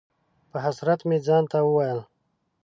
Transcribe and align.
په 0.51 0.57
حسرت 0.65 0.99
مې 1.07 1.17
ځان 1.27 1.43
ته 1.51 1.57
وویل: 1.63 1.99